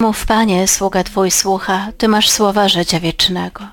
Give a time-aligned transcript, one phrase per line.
[0.00, 3.64] Mów, Panie, sługa Twój słucha, Ty masz słowa życia wiecznego.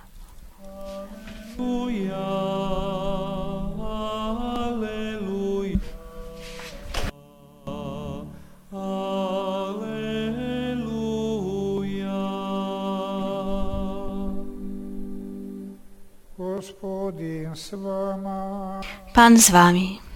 [19.14, 20.13] Pan z Wami.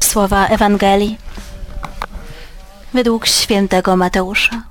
[0.00, 1.18] Słowa Ewangelii
[2.94, 4.62] według świętego Mateusza.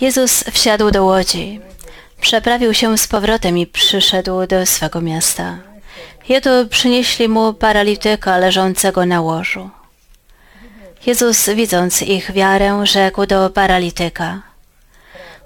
[0.00, 1.60] Jezus wsiadł do łodzi,
[2.20, 5.58] przeprawił się z powrotem i przyszedł do swego miasta.
[6.36, 9.70] Oto przynieśli mu paralityka leżącego na łożu.
[11.06, 14.42] Jezus, widząc ich wiarę, rzekł do paralityka: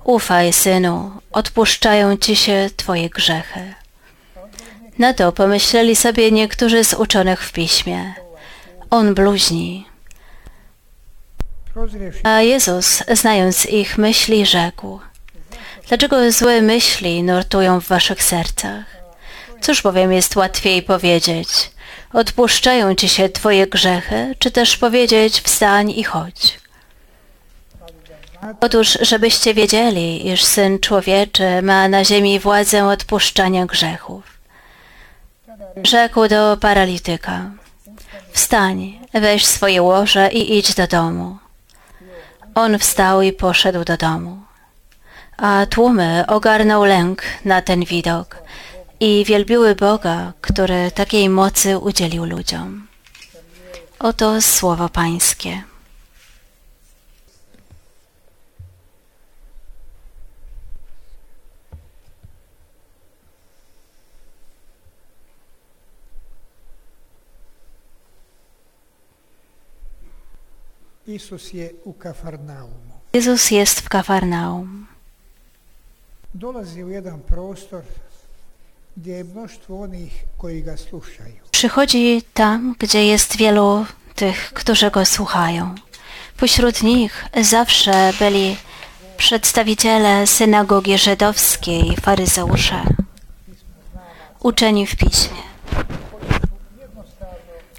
[0.04, 3.74] Ufaj, synu, odpuszczają ci się twoje grzechy.
[4.98, 8.14] Na to pomyśleli sobie niektórzy z uczonych w piśmie.
[8.90, 9.86] On bluźni.
[12.22, 15.00] A Jezus, znając ich myśli, rzekł:
[15.88, 18.84] Dlaczego złe myśli nurtują w waszych sercach?
[19.60, 21.71] Cóż bowiem jest łatwiej powiedzieć:
[22.12, 26.60] Odpuszczają ci się twoje grzechy, czy też powiedzieć: Wstań i chodź?
[28.60, 34.24] Otóż, żebyście wiedzieli, iż Syn Człowieczy ma na ziemi władzę odpuszczania grzechów.
[35.84, 37.50] Rzekł do paralityka:
[38.32, 41.36] Wstań, weź swoje łoże i idź do domu.
[42.54, 44.38] On wstał i poszedł do domu.
[45.36, 48.42] A tłumy ogarnął lęk na ten widok
[49.04, 52.86] i wielbiły Boga, który takiej mocy udzielił ludziom.
[53.98, 55.62] Oto słowo Pańskie.
[73.12, 74.86] Jezus jest w Kafarnaum.
[76.34, 77.82] Dolazi u jedan prostor
[81.50, 85.74] Przychodzi tam, gdzie jest wielu tych, którzy go słuchają.
[86.36, 88.56] Pośród nich zawsze byli
[89.16, 92.82] przedstawiciele synagogi żydowskiej, faryzeusze,
[94.40, 95.42] uczeni w piśmie,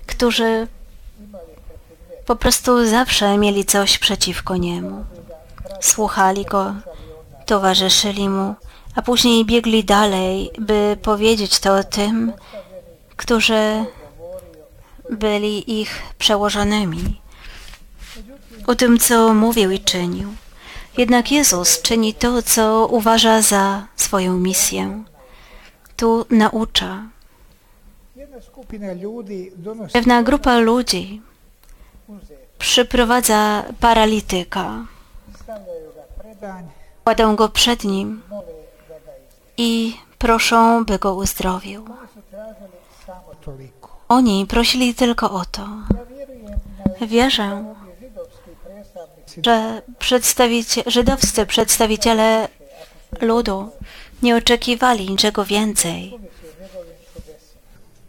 [0.08, 0.68] którzy
[2.26, 5.06] po prostu zawsze mieli coś przeciwko niemu.
[5.82, 6.74] Słuchali go,
[7.46, 8.56] towarzyszyli mu,
[8.96, 12.34] a później biegli dalej, by powiedzieć to tym,
[13.16, 13.86] którzy
[15.10, 17.22] byli ich przełożonymi,
[18.68, 20.34] o tym, co mówił i czynił.
[20.98, 25.04] Jednak Jezus czyni to, co uważa za swoją misję.
[25.98, 27.04] Tu naucza.
[29.94, 31.22] Pewna grupa ludzi
[32.60, 34.86] przyprowadza paralityka,
[37.04, 38.22] kładą go przed nim
[39.58, 41.86] i proszą, by go uzdrowił.
[44.08, 45.68] Oni prosili tylko o to.
[47.02, 47.76] Wierzę,
[49.44, 52.48] że przedstawicie, żydowscy przedstawiciele
[53.22, 53.70] ludu
[54.24, 56.20] nie oczekiwali niczego więcej,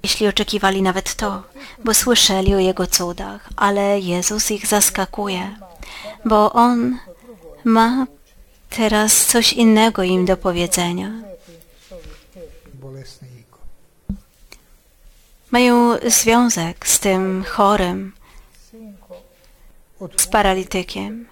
[0.02, 1.42] jeśli oczekiwali nawet to,
[1.84, 5.56] bo słyszeli o Jego cudach, ale Jezus ich zaskakuje,
[6.24, 6.98] bo On
[7.64, 8.06] ma
[8.70, 11.33] teraz coś innego im do powiedzenia.
[15.50, 18.12] Mają związek z tym chorym,
[20.16, 21.28] z paralitykiem.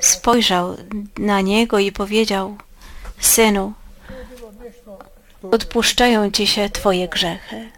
[0.00, 0.76] Spojrzał
[1.18, 2.56] na niego i powiedział:
[3.20, 3.72] Synu,
[5.50, 7.70] odpuszczają ci się Twoje grzechy.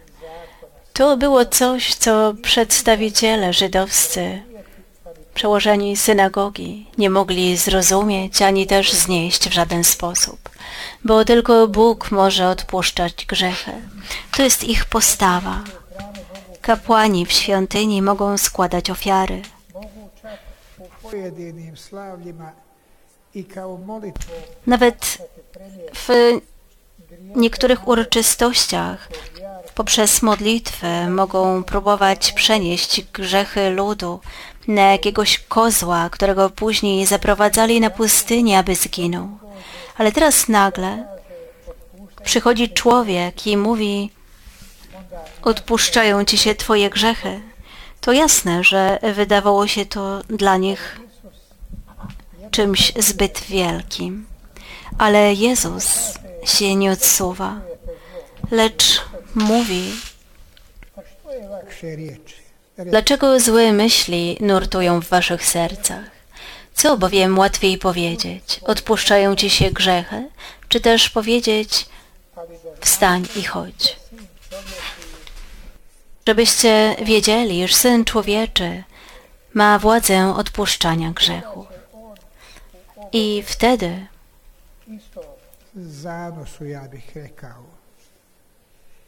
[0.93, 4.41] To było coś, co przedstawiciele żydowscy,
[5.37, 10.49] przełożeni synagogi, nie mogli zrozumieć ani też znieść w żaden sposób,
[11.03, 13.71] bo tylko Bóg może odpuszczać grzechy.
[14.37, 15.63] To jest ich postawa.
[16.61, 19.41] Kapłani w świątyni mogą składać ofiary.
[24.67, 25.17] Nawet
[25.93, 26.09] w
[27.35, 29.09] niektórych uroczystościach
[29.77, 34.19] poprzez modlitwę mogą próbować przenieść grzechy ludu
[34.67, 39.29] na jakiegoś kozła, którego później zaprowadzali na pustynię, aby zginął.
[39.97, 41.05] Ale teraz nagle
[42.23, 44.11] przychodzi człowiek i mówi:
[45.41, 47.41] Odpuszczają ci się twoje grzechy.
[48.01, 50.99] To jasne, że wydawało się to dla nich
[52.51, 54.25] czymś zbyt wielkim.
[54.97, 56.13] Ale Jezus
[56.45, 57.59] się nie odsuwa,
[58.51, 59.01] lecz
[59.37, 59.91] mówi,
[62.77, 66.03] dlaczego złe myśli nurtują w waszych sercach?
[66.73, 68.59] Co bowiem łatwiej powiedzieć?
[68.63, 70.29] Odpuszczają ci się grzechy?
[70.67, 71.85] Czy też powiedzieć,
[72.81, 73.97] wstań i chodź?
[76.27, 78.83] Żebyście wiedzieli, iż Syn Człowieczy
[79.53, 81.67] ma władzę odpuszczania grzechów.
[83.11, 84.07] I wtedy
[84.87, 85.21] Isto
[85.75, 87.63] zanosu, ja bih rekao.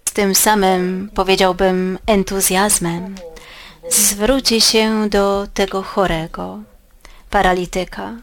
[0.10, 3.16] Z tym samym, powiedziałbym, entuzjazmem
[3.90, 6.60] zwróci się do tego chorego,
[7.30, 8.14] paralityka.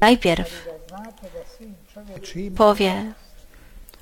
[0.00, 0.68] Najpierw
[2.56, 3.12] powie,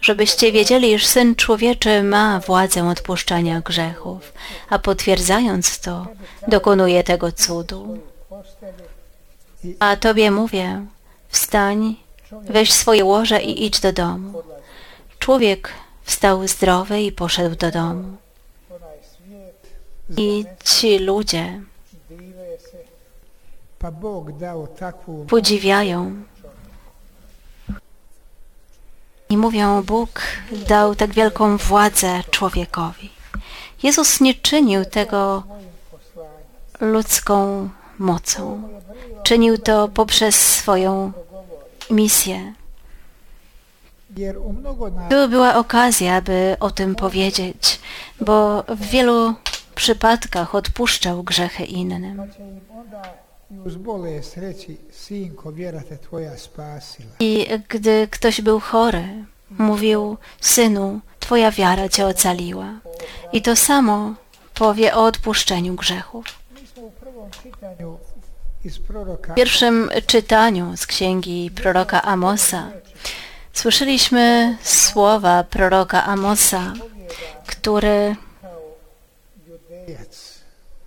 [0.00, 4.32] żebyście wiedzieli, iż Syn Człowieczy ma władzę odpuszczania grzechów,
[4.68, 6.06] a potwierdzając to,
[6.48, 7.98] dokonuje tego cudu.
[9.78, 10.86] A Tobie mówię,
[11.28, 11.96] wstań,
[12.32, 14.42] weź swoje łoże i idź do domu.
[15.18, 18.16] Człowiek wstał zdrowy i poszedł do domu.
[20.16, 21.60] I ci ludzie
[25.28, 26.22] podziwiają
[29.28, 30.22] i mówią, Bóg
[30.68, 33.10] dał tak wielką władzę człowiekowi.
[33.82, 35.42] Jezus nie czynił tego
[36.80, 37.68] ludzką
[37.98, 38.68] mocą.
[39.22, 41.12] Czynił to poprzez swoją
[41.90, 42.52] misję.
[44.05, 44.05] Jer u mnogo na
[45.10, 47.80] Tu była okazja, by o tym powiedzieć,
[48.20, 49.34] bo w wielu
[49.74, 52.22] przypadkach odpuszczał grzechy innym.
[57.20, 62.80] i gdy ktoś był chory, mówił, synu, twoja wiara cię ocaliła.
[63.32, 64.14] I to samo
[64.54, 66.24] powie o odpuszczeniu grzechów.
[69.28, 72.70] W pierwszym czytaniu z księgi proroka Amosa
[73.56, 76.72] słyszeliśmy słowa proroka Amosa,
[77.46, 78.16] który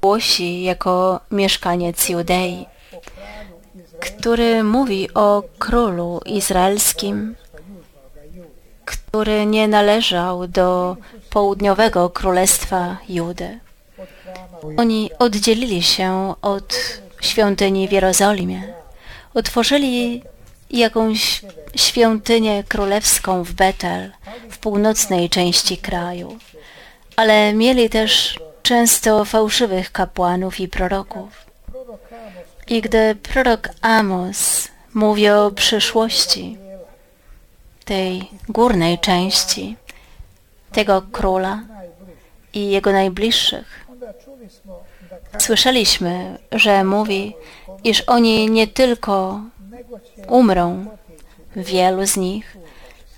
[0.02, 2.66] głosi jako mieszkaniec Judei,
[4.00, 7.36] który mówi o królu izraelskim,
[8.86, 10.98] który nie należał do
[11.30, 13.60] południowego królestwa Judy.
[14.78, 16.74] Oni oddzielili się od
[17.22, 18.74] świątyni w Jerozolimie.
[19.34, 20.24] Utworzyli
[20.70, 21.42] jakąś
[21.76, 24.12] świątynię królewską w Betel,
[24.50, 26.38] w północnej części kraju.
[27.16, 31.46] Ale mieli też często fałszywych kapłanów i proroków.
[32.68, 36.58] I gdy prorok Amos mówi o przyszłości
[37.86, 39.76] tej górnej części
[40.72, 41.64] tego króla
[42.54, 43.86] i jego najbliższych,
[45.38, 47.36] słyszeliśmy, że mówi,
[47.84, 49.42] iż oni nie tylko
[50.28, 50.86] umrą,
[51.56, 52.58] wielu z nich,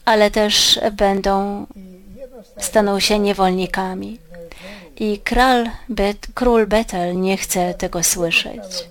[0.05, 1.65] ale też będą,
[2.57, 4.19] staną się niewolnikami.
[4.99, 8.89] I król, Bet, król Betel nie chce tego słyszeć.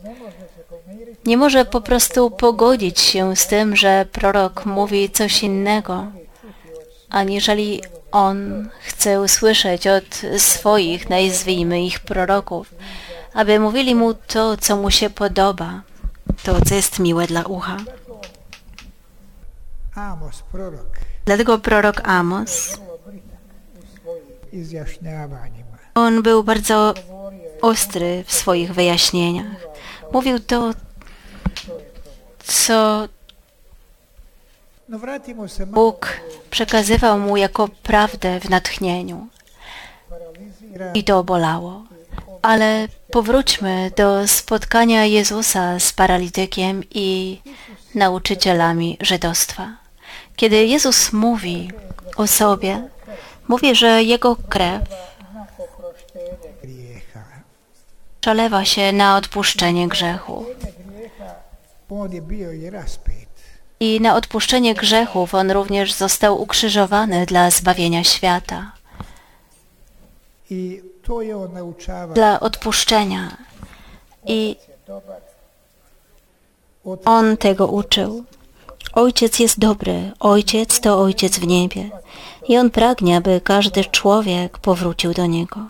[1.27, 6.06] Nie może po prostu pogodzić się z tym, że prorok mówi coś innego,
[7.11, 10.05] aniżeli on chce usłyszeć od
[10.37, 12.75] swoich, nazwijmy ich proroków,
[13.35, 15.83] aby mówili mu to, co mu się podoba,
[16.42, 17.76] to, co jest miłe dla ucha.
[21.25, 22.78] Dlatego prorok Amos,
[25.94, 26.94] on był bardzo
[27.62, 29.66] ostry w swoich wyjaśnieniach.
[30.12, 30.70] Mówił to,
[32.38, 33.09] co
[34.90, 34.99] No
[35.66, 36.20] Bóg
[36.50, 39.28] przekazywał mu jako prawdę w natchnieniu.
[40.94, 41.82] I to bolało.
[42.42, 47.40] Ale powróćmy do spotkania Jezusa z paralitykiem i
[47.94, 49.76] nauczycielami żydostwa.
[50.37, 51.70] Kiedy Jezus mówi
[52.16, 52.88] o sobie,
[53.49, 54.82] mówi, że Jego krew
[58.20, 60.47] przelewa się na odpuszczenie grzechu.
[63.80, 68.73] I na odpuszczenie grzechów On również został ukrzyżowany dla zbawienia świata.
[72.14, 73.37] Dla odpuszczenia.
[74.26, 74.57] I
[77.05, 78.25] On tego uczył.
[78.93, 81.90] Ojciec jest dobry, Ojciec to Ojciec w niebie.
[82.49, 85.69] I On pragnie, aby każdy człowiek powrócił do Niego.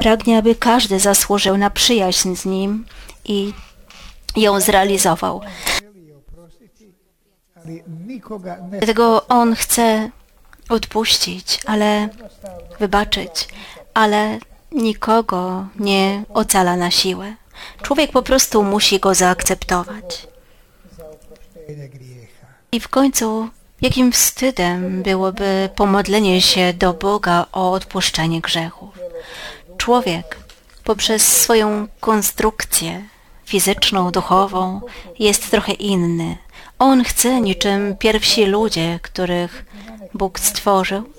[0.00, 2.84] Pragnie, aby każdy zasłużył na przyjaźń z Nim
[3.24, 3.52] i
[4.36, 5.40] ją zrealizował.
[8.70, 10.10] Dlatego On chce
[10.68, 12.08] odpuścić, ale
[12.80, 13.48] wybaczyć,
[13.94, 14.38] ale
[14.72, 17.34] nikogo nie ocala na siłę.
[17.82, 20.28] Człowiek po prostu musi go zaakceptować.
[22.72, 23.48] I w końcu,
[23.80, 28.98] jakim wstydem byłoby pomodlenie się do Boga o odpuszczenie grzechów.
[29.76, 30.38] Człowiek
[30.84, 33.04] poprzez swoją konstrukcję
[33.44, 34.80] fizyczną, duchową
[35.18, 36.36] jest trochę inny.
[36.78, 39.64] On chce, niczym pierwsi ludzie, których
[40.14, 41.12] Bóg stworzył,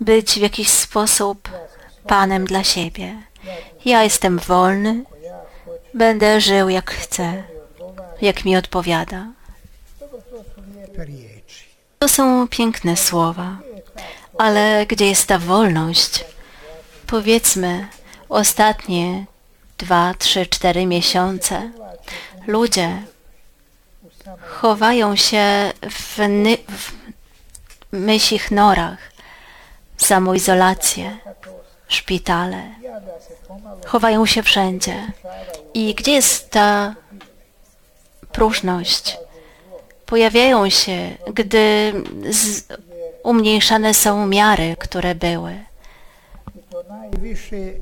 [0.00, 1.48] być w jakiś sposób
[2.06, 3.22] Panem dla siebie.
[3.84, 5.04] Ja jestem wolny,
[5.94, 7.42] będę żył jak chcę,
[8.22, 9.26] jak mi odpowiada.
[11.98, 13.58] To są piękne słowa,
[14.38, 16.24] ale gdzie jest ta wolność?
[17.06, 17.88] Powiedzmy,
[18.28, 19.24] ostatnie
[19.78, 21.70] dwa, trzy, cztery miesiące
[22.46, 23.02] ludzie
[24.40, 26.92] chowają się w, ny- w
[27.92, 28.98] mysich norach,
[29.96, 31.16] w samoizolację,
[31.88, 32.62] szpitale,
[33.86, 35.12] chowają się wszędzie.
[35.74, 36.94] I gdzie jest ta
[38.32, 39.18] próżność?
[40.06, 41.92] Pojawiają się, gdy
[42.30, 42.62] z,
[43.22, 45.64] umniejszane są miary, które były.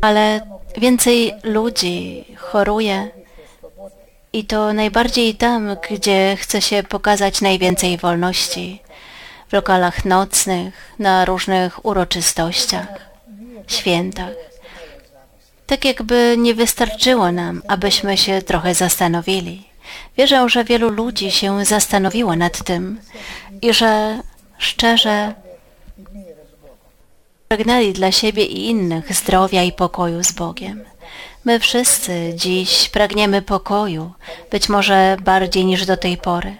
[0.00, 0.40] Ale
[0.76, 3.11] więcej ludzi choruje
[4.38, 8.83] i to najbardziej tam, gdzie chce się pokazać najwięcej wolności.
[9.49, 12.87] W lokalach nocnych, na różnych uroczystościach,
[13.66, 14.33] świętach.
[15.66, 19.68] Tak jakby nie wystarczyło nam, abyśmy się trochę zastanowili.
[20.16, 23.00] Wierzę, że wielu ludzi się zastanowiło nad tym
[23.62, 24.21] i że
[24.59, 25.35] szczerze
[27.49, 30.85] pragnęli dla siebie i innych zdrowia i pokoju z Bogiem.
[31.49, 34.12] My wszyscy dziś pragniemy pokoju,
[34.50, 36.57] być może bardziej niż do tej pory,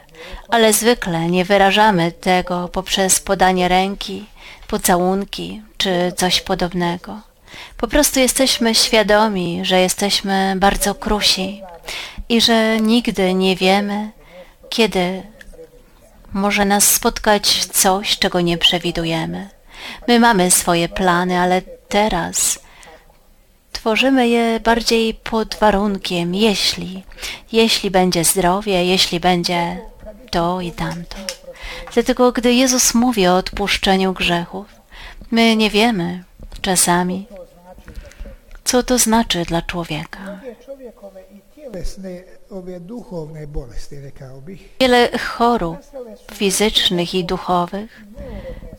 [0.49, 4.25] ale zwykle nie wyrażamy tego poprzez podanie ręki,
[4.69, 7.21] pocałunki czy coś podobnego.
[7.77, 11.63] Po prostu jesteśmy świadomi, że jesteśmy bardzo krusi
[12.29, 14.11] i że nigdy nie wiemy,
[14.69, 15.23] kiedy
[16.33, 19.49] może nas spotkać coś, czego nie przewidujemy.
[20.09, 22.68] My mamy swoje plany, ale teraz
[23.89, 27.05] tworzymy je bardziej pod warunkiem, jeśli,
[27.53, 29.81] jeśli będzie zdrowie, jeśli będzie
[30.31, 31.17] to i tamto.
[31.95, 34.67] Dlatego, gdy Jezus mówi o odpuszczeniu grzechów,
[35.31, 36.25] my nie wiemy
[36.61, 37.27] czasami,
[38.65, 40.41] co to znaczy dla człowieka.
[42.51, 45.77] Ove duhovne bolesti, rekao bih, Wiele chorób
[46.33, 48.03] fizycznych i duchowych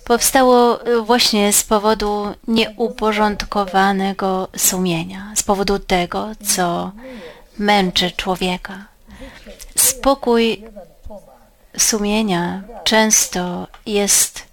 [0.03, 6.91] powstało y, właśnie z powodu nieuporządkowanego sumienia, z powodu tego, co
[7.57, 8.85] męczy człowieka.
[9.77, 10.63] Spokój
[11.77, 14.43] sumienia często jest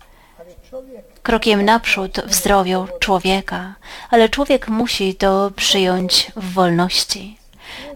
[1.23, 3.75] krokiem naprzód w zdrowiu człowieka,
[4.11, 7.46] ale człowiek musi to przyjąć w wolności.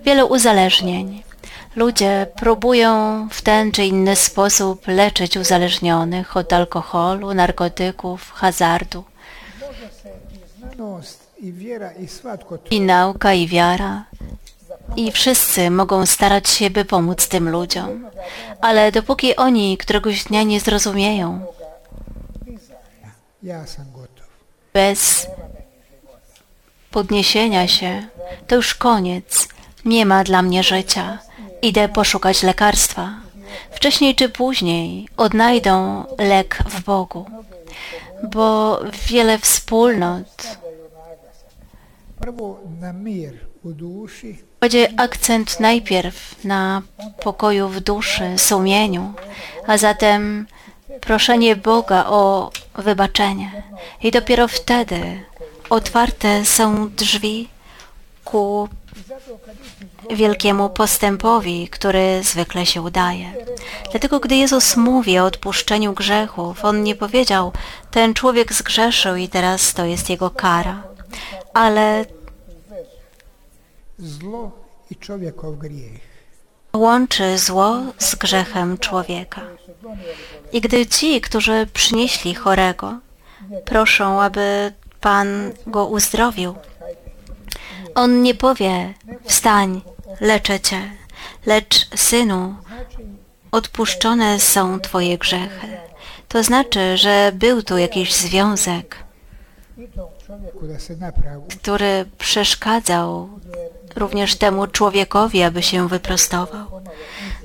[0.04, 1.22] Wiele uzależnień.
[1.76, 9.04] Ludzie próbują w ten czy inny sposób leczyć uzależnionych od alkoholu, narkotyków, hazardu.
[12.70, 14.04] i nauka, i wiara.
[14.96, 18.10] I wszyscy mogą starać się, by pomóc tym ludziom.
[18.60, 21.46] Ale dopóki oni któregoś dnia nie zrozumieją,
[24.72, 25.26] bez
[26.90, 28.08] podniesienia się,
[28.46, 29.48] to już koniec.
[29.84, 31.18] Nie ma dla mnie życia.
[31.62, 33.10] Idę poszukać lekarstwa.
[33.70, 37.26] Wcześniej czy później odnajdą lek w Bogu,
[38.32, 40.58] bo wiele wspólnot
[44.60, 46.82] kładzie akcent najpierw na
[47.22, 49.12] pokoju w duszy, sumieniu,
[49.66, 50.46] a zatem
[51.00, 53.62] proszenie Boga o wybaczenie.
[54.02, 55.20] I dopiero wtedy
[55.70, 57.48] otwarte są drzwi
[58.24, 58.68] ku
[60.10, 63.32] wielkiemu postępowi, który zwykle się udaje.
[63.90, 67.52] Dlatego, gdy Jezus mówi o odpuszczeniu grzechów, On nie powiedział,
[67.90, 70.82] ten człowiek zgrzeszył i teraz to jest jego kara,
[71.54, 72.04] ale
[76.72, 79.40] łączy zło z grzechem człowieka.
[80.52, 82.98] I gdy ci, którzy przynieśli chorego,
[83.64, 86.54] proszą, aby Pan go uzdrowił,
[87.94, 88.94] on nie powie,
[89.24, 89.82] wstań,
[90.20, 90.80] leczę cię,
[91.46, 92.54] lecz synu,
[93.52, 95.66] odpuszczone są twoje grzechy.
[96.28, 98.96] To znaczy, że był tu jakiś związek,
[101.58, 103.28] który przeszkadzał
[103.96, 106.66] również temu człowiekowi, aby się wyprostował.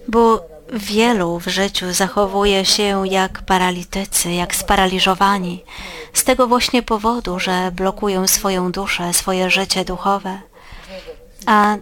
[0.07, 5.63] Bo wielu w życiu zachowuje się jak paralitycy, jak sparaliżowani,
[6.13, 10.39] z tego właśnie powodu, że blokują swoją duszę, swoje życie duchowe,
[11.45, 11.77] a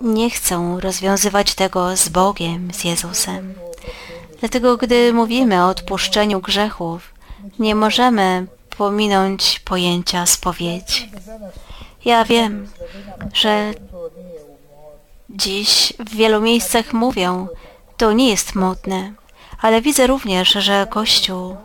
[0.00, 3.54] nie chcą rozwiązywać tego z Bogiem, z Jezusem.
[4.40, 7.14] Dlatego, gdy mówimy o odpuszczeniu grzechów,
[7.58, 11.10] nie możemy pominąć pojęcia spowiedzi.
[12.04, 12.68] Ja wiem,
[13.32, 13.74] że
[15.30, 17.48] dziś w wielu miejscach mówią,
[18.02, 19.12] to nie jest modne,
[19.60, 21.56] ale widzę również, że Kościół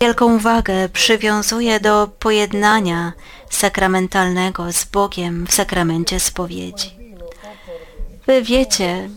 [0.00, 3.12] wielką wagę przywiązuje do pojednania
[3.50, 6.96] sakramentalnego z Bogiem w sakramencie spowiedzi.
[8.26, 9.08] Wy wiecie,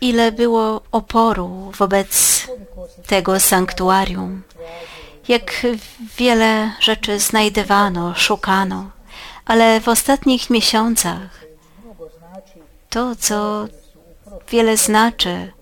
[0.00, 2.42] ile było oporu wobec
[3.06, 4.42] tego sanktuarium,
[5.28, 5.66] jak
[6.18, 8.90] wiele rzeczy znajdywano, szukano,
[9.44, 11.51] ale w ostatnich miesiącach
[12.92, 13.66] to, co
[14.50, 15.52] wiele znaczy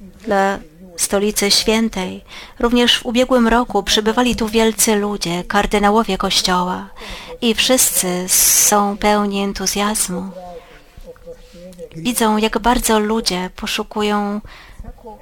[0.00, 0.58] dla
[0.96, 2.24] Stolicy Świętej.
[2.58, 6.88] Również w ubiegłym roku przybywali tu wielcy ludzie, kardynałowie Kościoła
[7.40, 10.30] i wszyscy są pełni entuzjazmu.
[11.96, 14.40] Widzą, jak bardzo ludzie poszukują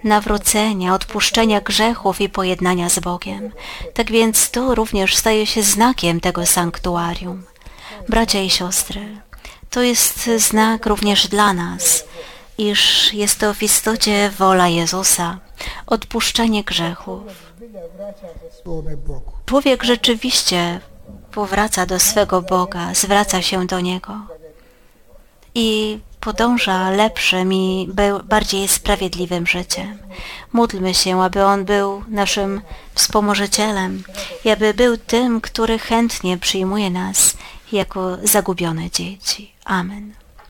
[0.05, 3.52] nawrócenia, odpuszczenia grzechów i pojednania z Bogiem.
[3.95, 7.43] Tak więc to również staje się znakiem tego sanktuarium.
[8.09, 9.21] Bracia i siostry,
[9.71, 12.05] to jest znak również dla nas,
[12.59, 15.39] iż jest to w istocie wola Jezusa,
[15.87, 17.23] odpuszczenie grzechów.
[19.47, 20.81] Człowiek rzeczywiście
[21.33, 24.21] powraca do swego Boga, zwraca się do Niego
[25.55, 27.89] i podąża lepszym i
[28.25, 29.99] bardziej sprawiedliwym życiem.
[30.53, 32.61] Módlmy się, aby On był naszym
[32.95, 34.03] wspomożycielem
[34.45, 37.37] i aby był tym, który chętnie przyjmuje nas
[37.73, 39.58] jako zagubione dzieci.
[39.69, 40.17] Amen.